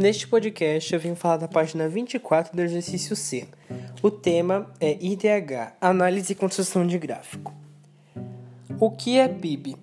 Neste 0.00 0.26
podcast 0.26 0.94
eu 0.94 0.98
vim 0.98 1.14
falar 1.14 1.36
da 1.36 1.46
página 1.46 1.86
24 1.86 2.56
do 2.56 2.62
exercício 2.62 3.14
C. 3.14 3.46
O 4.02 4.10
tema 4.10 4.72
é 4.80 4.96
IDH, 4.98 5.74
Análise 5.78 6.32
e 6.32 6.34
Construção 6.34 6.86
de 6.86 6.98
Gráfico. 6.98 7.52
O 8.80 8.90
que 8.90 9.18
é 9.18 9.28
PIB? 9.28 9.76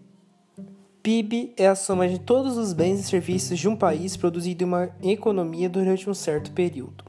PIB 1.03 1.53
é 1.55 1.67
a 1.67 1.75
soma 1.75 2.07
de 2.07 2.17
todos 2.17 2.57
os 2.57 2.73
bens 2.73 2.99
e 2.99 3.03
serviços 3.03 3.59
de 3.59 3.69
um 3.69 3.75
país 3.75 4.17
produzido 4.17 4.63
em 4.63 4.65
uma 4.65 4.89
economia 5.03 5.69
durante 5.69 6.09
um 6.09 6.15
certo 6.15 6.51
período. 6.51 7.03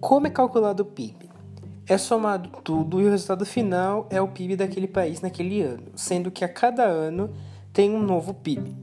Como 0.00 0.26
é 0.26 0.30
calculado 0.30 0.84
o 0.84 0.86
PIB? 0.86 1.28
É 1.86 1.98
somado 1.98 2.48
tudo 2.64 3.02
e 3.02 3.04
o 3.04 3.10
resultado 3.10 3.44
final 3.44 4.06
é 4.08 4.18
o 4.18 4.28
PIB 4.28 4.56
daquele 4.56 4.88
país 4.88 5.20
naquele 5.20 5.60
ano, 5.60 5.92
sendo 5.94 6.30
que 6.30 6.42
a 6.42 6.48
cada 6.48 6.84
ano 6.84 7.34
tem 7.70 7.90
um 7.90 8.02
novo 8.02 8.32
PIB. 8.32 8.74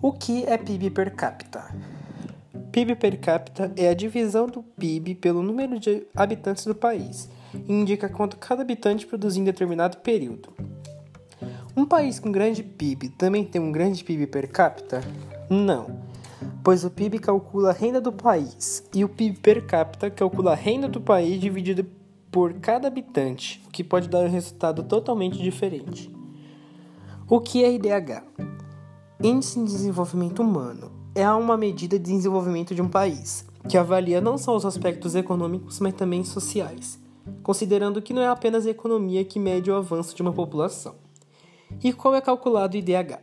O 0.00 0.12
que 0.12 0.44
é 0.46 0.56
PIB 0.56 0.88
per 0.90 1.14
capita? 1.14 1.74
PIB 2.76 2.94
per 2.94 3.18
capita 3.18 3.72
é 3.74 3.88
a 3.88 3.94
divisão 3.94 4.46
do 4.46 4.62
PIB 4.62 5.14
pelo 5.14 5.42
número 5.42 5.80
de 5.80 6.06
habitantes 6.14 6.66
do 6.66 6.74
país 6.74 7.26
e 7.66 7.72
indica 7.72 8.06
quanto 8.06 8.36
cada 8.36 8.60
habitante 8.60 9.06
produz 9.06 9.34
em 9.34 9.44
determinado 9.44 9.96
período. 9.96 10.50
Um 11.74 11.86
país 11.86 12.20
com 12.20 12.30
grande 12.30 12.62
PIB 12.62 13.08
também 13.16 13.46
tem 13.46 13.62
um 13.62 13.72
grande 13.72 14.04
PIB 14.04 14.26
per 14.26 14.50
capita? 14.50 15.00
Não, 15.48 16.02
pois 16.62 16.84
o 16.84 16.90
PIB 16.90 17.18
calcula 17.18 17.70
a 17.70 17.72
renda 17.72 17.98
do 17.98 18.12
país 18.12 18.86
e 18.94 19.02
o 19.02 19.08
PIB 19.08 19.38
per 19.38 19.64
capita 19.64 20.10
calcula 20.10 20.52
a 20.52 20.54
renda 20.54 20.86
do 20.86 21.00
país 21.00 21.40
dividido 21.40 21.86
por 22.30 22.52
cada 22.60 22.88
habitante, 22.88 23.64
o 23.66 23.70
que 23.70 23.82
pode 23.82 24.06
dar 24.06 24.18
um 24.18 24.30
resultado 24.30 24.82
totalmente 24.82 25.42
diferente. 25.42 26.14
O 27.26 27.40
que 27.40 27.64
é 27.64 27.72
IDH? 27.72 28.22
Índice 29.22 29.60
de 29.60 29.64
Desenvolvimento 29.64 30.42
Humano 30.42 30.95
é 31.16 31.28
uma 31.32 31.56
medida 31.56 31.98
de 31.98 32.12
desenvolvimento 32.12 32.74
de 32.74 32.82
um 32.82 32.88
país, 32.88 33.46
que 33.66 33.78
avalia 33.78 34.20
não 34.20 34.36
só 34.36 34.54
os 34.54 34.66
aspectos 34.66 35.14
econômicos, 35.14 35.80
mas 35.80 35.94
também 35.94 36.22
sociais, 36.22 36.98
considerando 37.42 38.02
que 38.02 38.12
não 38.12 38.20
é 38.20 38.28
apenas 38.28 38.66
a 38.66 38.70
economia 38.70 39.24
que 39.24 39.40
mede 39.40 39.70
o 39.70 39.74
avanço 39.74 40.14
de 40.14 40.20
uma 40.20 40.32
população. 40.32 40.94
E 41.82 41.90
como 41.90 42.16
é 42.16 42.20
calculado 42.20 42.76
o 42.76 42.78
IDH? 42.78 43.18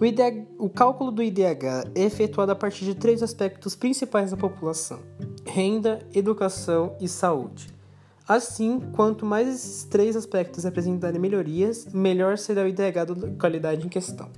O, 0.00 0.04
IDH, 0.04 0.44
o 0.58 0.68
cálculo 0.68 1.12
do 1.12 1.22
IDH 1.22 1.88
é 1.94 2.02
efetuado 2.02 2.50
a 2.50 2.56
partir 2.56 2.84
de 2.84 2.96
três 2.96 3.22
aspectos 3.22 3.76
principais 3.76 4.32
da 4.32 4.36
população: 4.36 4.98
renda, 5.46 6.00
educação 6.12 6.96
e 7.00 7.06
saúde. 7.06 7.68
Assim, 8.26 8.80
quanto 8.92 9.24
mais 9.24 9.46
esses 9.46 9.84
três 9.84 10.16
aspectos 10.16 10.66
apresentarem 10.66 11.20
melhorias, 11.20 11.86
melhor 11.94 12.38
será 12.38 12.64
o 12.64 12.66
IDH 12.66 13.04
da 13.06 13.14
localidade 13.28 13.86
em 13.86 13.88
questão. 13.88 14.28